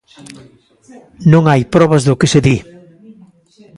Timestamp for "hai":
1.51-1.61